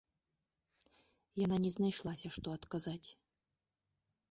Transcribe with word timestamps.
Яна 1.43 1.57
не 1.67 1.71
знайшлася, 1.77 2.27
што 2.41 2.47
адказаць. 2.61 3.07